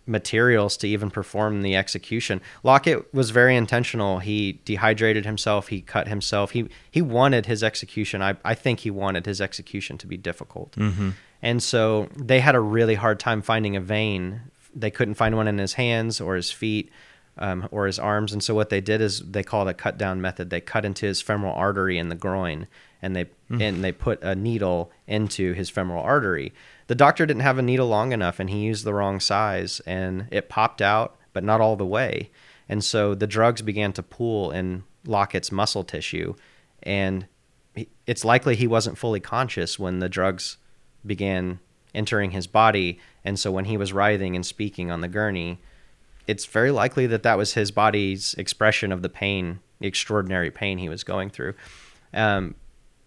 [0.09, 2.41] materials to even perform the execution.
[2.63, 4.19] Lockett was very intentional.
[4.19, 6.51] He dehydrated himself, he cut himself.
[6.51, 8.21] He he wanted his execution.
[8.21, 10.71] I, I think he wanted his execution to be difficult.
[10.71, 11.11] Mm-hmm.
[11.41, 14.41] And so they had a really hard time finding a vein
[14.75, 16.91] they couldn't find one in his hands or his feet
[17.39, 18.31] um, or his arms.
[18.31, 20.49] And so what they did is they called a cut down method.
[20.49, 22.67] They cut into his femoral artery in the groin
[23.01, 23.61] and they mm.
[23.61, 26.53] and they put a needle into his femoral artery.
[26.87, 30.27] The doctor didn't have a needle long enough and he used the wrong size and
[30.31, 32.29] it popped out, but not all the way.
[32.67, 36.35] And so the drugs began to pool in Lockett's muscle tissue
[36.83, 37.25] and
[38.05, 40.57] it's likely he wasn't fully conscious when the drugs
[41.05, 41.59] began
[41.93, 42.99] entering his body.
[43.23, 45.59] And so when he was writhing and speaking on the gurney,
[46.29, 50.77] it's very likely that that was his body's expression of the pain, the extraordinary pain
[50.77, 51.55] he was going through.
[52.13, 52.53] Um,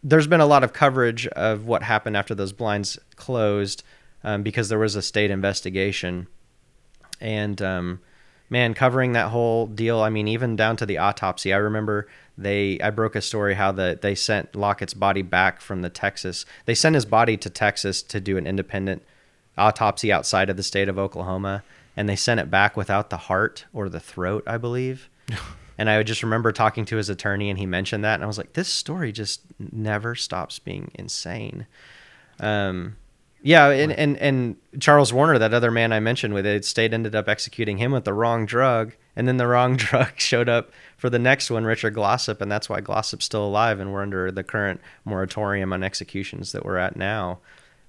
[0.02, 3.84] there's been a lot of coverage of what happened after those blinds closed
[4.24, 6.26] um, because there was a state investigation.
[7.20, 8.00] And um,
[8.50, 12.80] man, covering that whole deal, I mean, even down to the autopsy, I remember they
[12.80, 16.44] I broke a story how the they sent Lockett's body back from the Texas.
[16.64, 19.04] They sent his body to Texas to do an independent
[19.56, 21.62] autopsy outside of the state of Oklahoma,
[21.96, 25.08] and they sent it back without the heart or the throat, I believe.
[25.78, 28.38] and I just remember talking to his attorney, and he mentioned that, and I was
[28.38, 31.66] like, this story just never stops being insane.
[32.40, 32.96] Um,
[33.42, 37.16] yeah, and, and and Charles Warner, that other man I mentioned with it, state ended
[37.16, 41.10] up executing him with the wrong drug, and then the wrong drug showed up for
[41.10, 44.44] the next one, Richard Glossip, and that's why Glossip's still alive, and we're under the
[44.44, 47.40] current moratorium on executions that we're at now.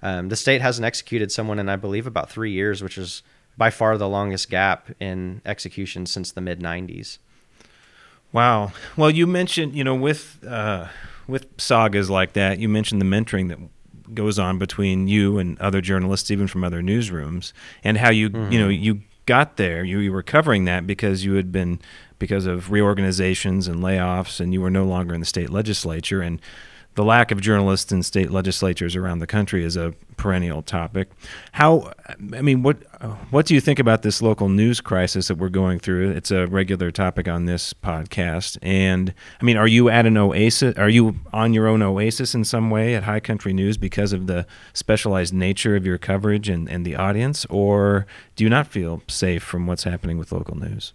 [0.01, 3.21] Um, the state hasn't executed someone in, I believe, about three years, which is
[3.57, 7.17] by far the longest gap in execution since the mid '90s.
[8.31, 8.71] Wow.
[8.97, 10.87] Well, you mentioned, you know, with uh,
[11.27, 13.59] with sagas like that, you mentioned the mentoring that
[14.13, 18.51] goes on between you and other journalists, even from other newsrooms, and how you mm-hmm.
[18.51, 19.83] you know you got there.
[19.83, 21.79] You, you were covering that because you had been
[22.19, 26.41] because of reorganizations and layoffs, and you were no longer in the state legislature and
[26.95, 31.09] the lack of journalists in state legislatures around the country is a perennial topic.
[31.53, 31.91] How,
[32.33, 32.77] I mean, what
[33.31, 36.11] what do you think about this local news crisis that we're going through?
[36.11, 40.77] It's a regular topic on this podcast, and I mean, are you at an oasis?
[40.77, 44.27] Are you on your own oasis in some way at High Country News because of
[44.27, 49.01] the specialized nature of your coverage and, and the audience, or do you not feel
[49.07, 50.93] safe from what's happening with local news?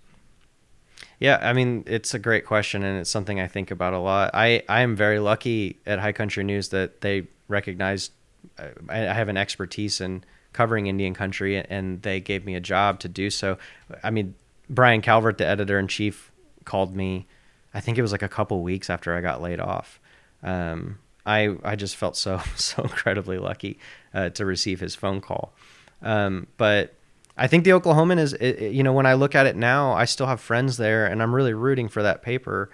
[1.18, 4.30] Yeah, I mean, it's a great question, and it's something I think about a lot.
[4.34, 8.12] I, I am very lucky at High Country News that they recognized
[8.58, 13.00] uh, I have an expertise in covering Indian country, and they gave me a job
[13.00, 13.58] to do so.
[14.02, 14.34] I mean,
[14.70, 16.30] Brian Calvert, the editor in chief,
[16.64, 17.26] called me.
[17.74, 20.00] I think it was like a couple weeks after I got laid off.
[20.42, 23.78] Um, I I just felt so so incredibly lucky
[24.14, 25.52] uh, to receive his phone call.
[26.00, 26.94] Um, but
[27.38, 30.04] I think the Oklahoman is, it, you know, when I look at it now, I
[30.04, 32.70] still have friends there, and I'm really rooting for that paper.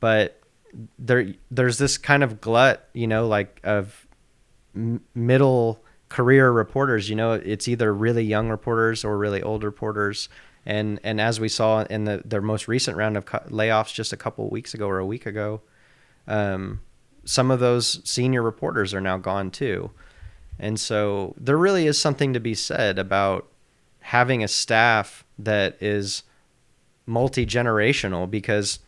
[0.00, 0.40] But
[0.98, 4.06] there, there's this kind of glut, you know, like of
[4.74, 7.10] m- middle career reporters.
[7.10, 10.28] You know, it's either really young reporters or really old reporters.
[10.64, 14.16] And and as we saw in the their most recent round of layoffs just a
[14.16, 15.60] couple weeks ago or a week ago,
[16.26, 16.80] um,
[17.24, 19.90] some of those senior reporters are now gone too.
[20.58, 23.48] And so there really is something to be said about
[24.08, 26.22] having a staff that is
[27.04, 28.78] multi generational because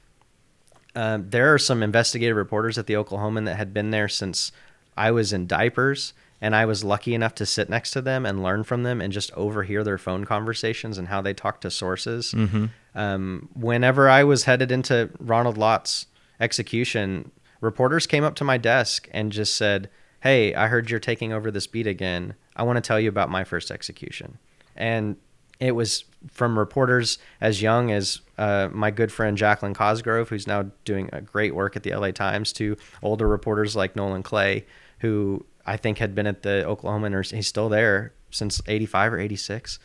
[0.95, 4.51] um, there are some investigative reporters at the Oklahoman that had been there since
[4.97, 6.15] I was in diapers.
[6.41, 9.13] And I was lucky enough to sit next to them and learn from them and
[9.13, 12.33] just overhear their phone conversations and how they talk to sources.
[12.95, 16.07] Um, whenever I was headed into Ronald Lott's
[16.41, 19.91] execution, reporters came up to my desk and just said,
[20.21, 22.37] Hey, I heard you're taking over this beat again.
[22.57, 24.39] I want to tell you about my first execution.
[24.77, 25.17] And
[25.59, 30.71] it was from reporters as young as uh, my good friend Jaclyn Cosgrove, who's now
[30.85, 34.67] doing a great work at the LA Times, to older reporters like Nolan Clay,
[35.01, 39.19] who I think had been at the Oklahoman, or he's still there since 85 or
[39.19, 39.79] 86.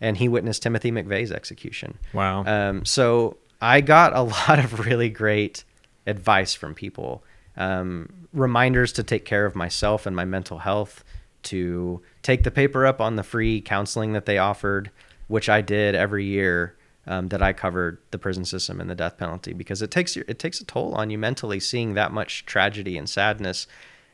[0.00, 1.98] And he witnessed Timothy McVeigh's execution.
[2.12, 2.44] Wow.
[2.44, 5.64] Um, so I got a lot of really great
[6.06, 7.22] advice from people,
[7.56, 11.04] um, reminders to take care of myself and my mental health,
[11.44, 14.90] to take the paper up on the free counseling that they offered,
[15.28, 16.76] which I did every year
[17.06, 20.38] um, that I covered the prison system and the death penalty, because it takes it
[20.38, 23.66] takes a toll on you mentally seeing that much tragedy and sadness.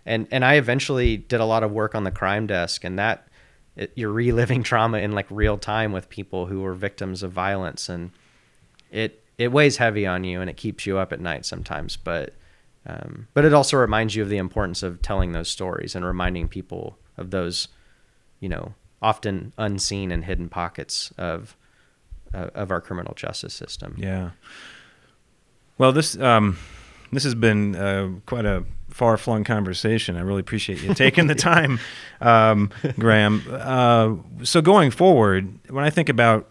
[0.04, 3.26] And and I eventually did a lot of work on the crime desk, and that
[3.76, 7.88] it, you're reliving trauma in like real time with people who were victims of violence
[7.88, 8.10] and
[8.90, 12.34] it it weighs heavy on you and it keeps you up at night sometimes but
[12.88, 16.48] um, but it also reminds you of the importance of telling those stories and reminding
[16.48, 17.68] people of those
[18.40, 21.56] you know often unseen and hidden pockets of
[22.34, 24.30] uh, of our criminal justice system Yeah.
[25.78, 26.56] Well, this um,
[27.12, 30.16] this has been uh, quite a far flung conversation.
[30.16, 31.78] I really appreciate you taking the time,
[32.20, 33.42] um, Graham.
[33.50, 36.48] Uh, so going forward, when I think about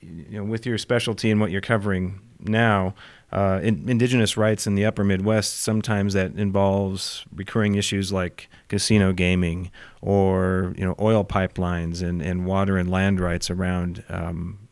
[0.00, 2.94] you know with your specialty and what you're covering now.
[3.30, 9.12] Uh, in, indigenous rights in the upper Midwest, sometimes that involves recurring issues like casino
[9.12, 9.70] gaming
[10.00, 14.68] or you know oil pipelines and, and water and land rights around um,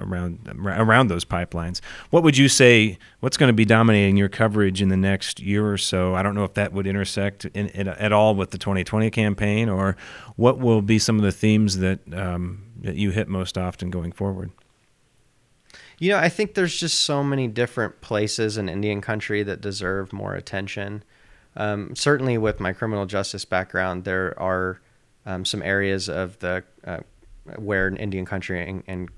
[0.00, 1.80] around around those pipelines.
[2.10, 2.98] What would you say?
[3.20, 6.14] What's going to be dominating your coverage in the next year or so?
[6.14, 9.68] I don't know if that would intersect in, in, at all with the 2020 campaign,
[9.68, 9.96] or
[10.36, 14.12] what will be some of the themes that um, that you hit most often going
[14.12, 14.50] forward.
[15.98, 20.12] You know, I think there's just so many different places in Indian country that deserve
[20.12, 21.02] more attention.
[21.56, 24.80] Um, certainly, with my criminal justice background, there are
[25.26, 27.00] um, some areas of the uh,
[27.56, 29.08] where Indian country and, and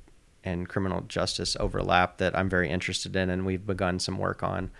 [0.42, 4.70] and criminal justice overlap that I'm very interested in, and we've begun some work on.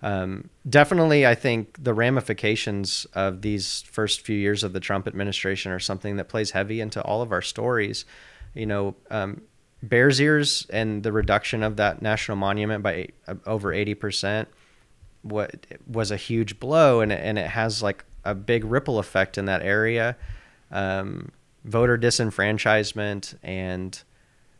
[0.00, 5.72] Um, definitely, I think the ramifications of these first few years of the Trump administration
[5.72, 8.04] are something that plays heavy into all of our stories.
[8.54, 9.42] You know, um,
[9.82, 14.46] Bears Ears and the reduction of that national monument by eight, uh, over 80%
[15.22, 19.36] what was a huge blow and it, and it has like a big ripple effect
[19.36, 20.16] in that area
[20.70, 21.30] um,
[21.64, 24.02] voter disenfranchisement and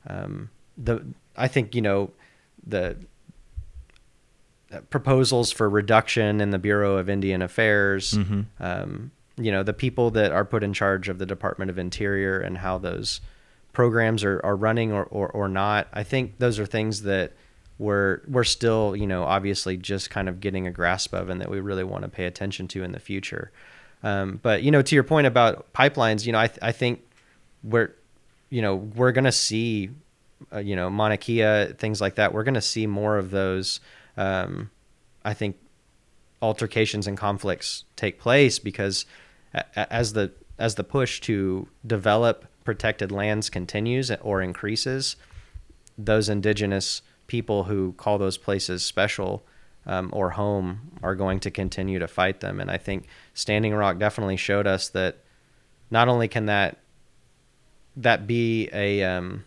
[0.09, 1.05] um, the
[1.37, 2.11] I think you know
[2.66, 2.97] the
[4.73, 8.47] uh, proposals for reduction in the Bureau of Indian Affairs Mhm.
[8.61, 12.39] um, you know the people that are put in charge of the Department of Interior
[12.41, 13.21] and how those
[13.73, 15.89] programs are, are running or, or, or not.
[15.93, 17.33] I think those are things that
[17.79, 21.49] we're we're still, you know, obviously just kind of getting a grasp of and that
[21.49, 23.53] we really want to pay attention to in the future.
[24.03, 27.03] Um, but you know, to your point about pipelines, you know, I th- I think
[27.62, 27.95] we're
[28.51, 29.91] you know we're gonna see
[30.53, 32.33] uh, you know Mauna Kea things like that.
[32.33, 33.81] We're gonna see more of those.
[34.16, 34.71] Um,
[35.25, 35.57] I think
[36.43, 39.07] altercations and conflicts take place because
[39.55, 45.16] a- as the as the push to develop protected lands continues or increases,
[45.97, 49.43] those indigenous people who call those places special
[49.87, 52.61] um, or home are going to continue to fight them.
[52.61, 55.25] And I think Standing Rock definitely showed us that
[55.91, 56.77] not only can that
[57.97, 59.47] that be a um,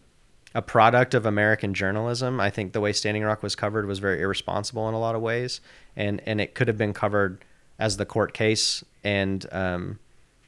[0.55, 2.39] a product of American journalism.
[2.39, 5.22] I think the way Standing Rock was covered was very irresponsible in a lot of
[5.22, 5.61] ways,
[5.95, 7.45] and and it could have been covered
[7.78, 9.99] as the court case and um,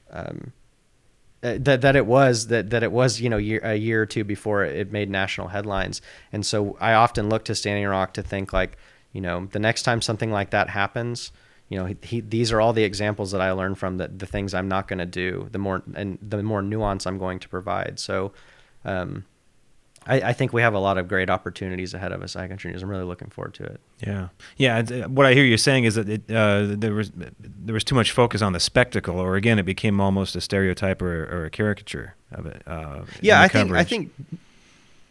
[0.09, 0.53] um,
[1.43, 4.05] uh, that that it was that that it was you know year, a year or
[4.05, 6.01] two before it made national headlines.
[6.31, 8.77] And so I often look to Standing Rock to think like
[9.11, 11.31] you know the next time something like that happens.
[11.69, 14.25] You know, he, he, these are all the examples that I learned from that the
[14.25, 17.49] things I'm not going to do, the more and the more nuance I'm going to
[17.49, 17.99] provide.
[17.99, 18.31] So,
[18.85, 19.25] um,
[20.05, 22.33] I, I think we have a lot of great opportunities ahead of us.
[22.33, 22.83] Country news.
[22.83, 23.81] I'm really looking forward to it.
[24.05, 24.27] Yeah,
[24.57, 24.77] yeah.
[24.79, 27.95] uh, What I hear you saying is that it, uh, there was there was too
[27.95, 31.49] much focus on the spectacle, or again, it became almost a stereotype or, or a
[31.49, 32.61] caricature of it.
[32.67, 34.11] Uh, Yeah, I think I think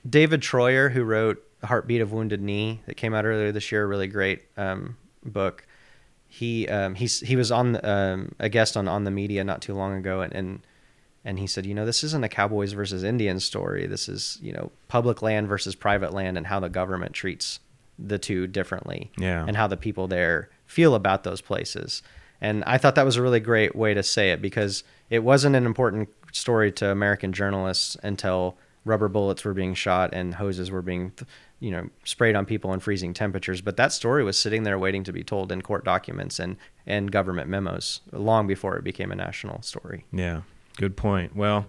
[0.09, 3.87] David Treuer, who wrote "Heartbeat of Wounded Knee" that came out earlier this year, a
[3.87, 5.67] really great um, book.
[6.29, 9.75] He um, he's he was on um, a guest on on the media not too
[9.75, 10.61] long ago, and, and
[11.25, 13.87] and he said, you know, this isn't a Cowboys versus Indians story.
[13.87, 17.61] This is you know public land versus private land, and how the government treats
[17.99, 19.45] the two differently, Yeah.
[19.47, 22.03] and how the people there feel about those places.
[22.41, 25.55] And I thought that was a really great way to say it because it wasn't
[25.55, 30.83] an important story to American journalists until rubber bullets were being shot and hoses were
[30.83, 31.13] being,
[31.61, 33.61] you know, sprayed on people in freezing temperatures.
[33.61, 37.13] But that story was sitting there waiting to be told in court documents and, and
[37.13, 40.05] government memos long before it became a national story.
[40.13, 40.41] Yeah,
[40.77, 41.37] good point.
[41.37, 41.67] Well,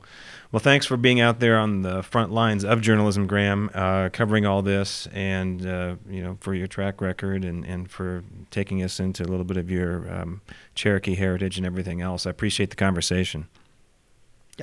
[0.51, 4.45] well, thanks for being out there on the front lines of journalism, Graham, uh, covering
[4.45, 8.99] all this, and uh, you know, for your track record and and for taking us
[8.99, 10.41] into a little bit of your um,
[10.76, 12.28] Cherokee heritage and everything else.
[12.28, 13.47] I appreciate the conversation.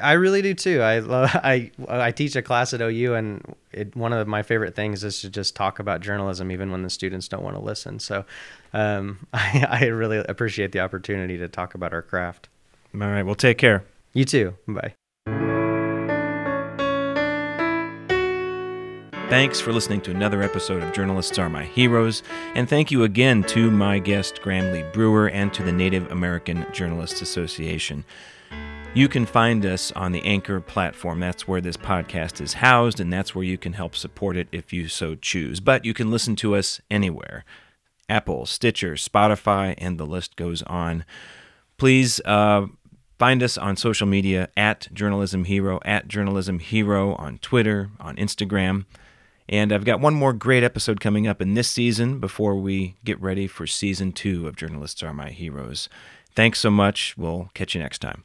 [0.00, 0.80] I really do too.
[0.80, 4.76] I love, I I teach a class at OU, and it, one of my favorite
[4.76, 7.98] things is to just talk about journalism, even when the students don't want to listen.
[7.98, 8.24] So,
[8.72, 12.48] um, I, I really appreciate the opportunity to talk about our craft.
[12.94, 13.84] All right, well, take care.
[14.12, 14.56] You too.
[14.66, 14.94] Bye.
[19.28, 22.24] Thanks for listening to another episode of Journalists Are My Heroes,
[22.56, 26.66] and thank you again to my guest, Graham Lee Brewer, and to the Native American
[26.72, 28.04] Journalists Association.
[28.92, 31.20] You can find us on the Anchor platform.
[31.20, 34.72] That's where this podcast is housed, and that's where you can help support it if
[34.72, 35.60] you so choose.
[35.60, 37.44] But you can listen to us anywhere
[38.08, 41.04] Apple, Stitcher, Spotify, and the list goes on.
[41.78, 42.66] Please uh,
[43.20, 48.86] find us on social media at Journalism Hero, at Journalism Hero on Twitter, on Instagram.
[49.46, 53.20] And I've got one more great episode coming up in this season before we get
[53.20, 55.90] ready for season two of Journalists Are My Heroes.
[56.34, 57.14] Thanks so much.
[57.18, 58.22] We'll catch you next time.